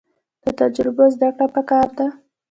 له 0.43 0.51
تجربو 0.59 1.03
زده 1.15 1.29
کړه 1.35 1.47
پکار 1.55 1.87
ده 1.97 2.07